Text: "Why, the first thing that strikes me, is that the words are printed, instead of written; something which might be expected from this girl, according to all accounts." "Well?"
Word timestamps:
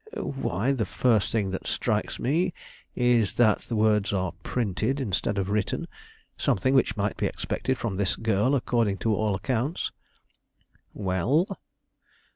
"Why, 0.17 0.71
the 0.71 0.87
first 0.87 1.31
thing 1.31 1.51
that 1.51 1.67
strikes 1.67 2.17
me, 2.17 2.55
is 2.95 3.35
that 3.35 3.59
the 3.69 3.75
words 3.75 4.11
are 4.11 4.31
printed, 4.41 4.99
instead 4.99 5.37
of 5.37 5.51
written; 5.51 5.87
something 6.39 6.73
which 6.73 6.97
might 6.97 7.17
be 7.17 7.27
expected 7.27 7.77
from 7.77 7.97
this 7.97 8.15
girl, 8.15 8.55
according 8.55 8.97
to 9.05 9.13
all 9.13 9.35
accounts." 9.35 9.91
"Well?" 10.91 11.45